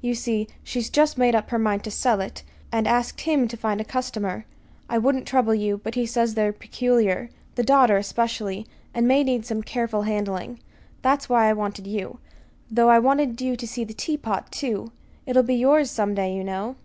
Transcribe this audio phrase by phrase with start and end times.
[0.00, 3.56] You see, she's just made up her mind to sell it, and asked him to
[3.56, 4.44] find a customer.
[4.88, 8.64] I wouldn't trouble you, but he says they're peculiar the daughter, especially
[8.94, 10.60] and may need some careful handling.
[11.02, 12.20] That's why I wanted you
[12.70, 14.92] though I wanted you to see the tea pot, too,
[15.26, 16.76] it'll be yours some day, you know."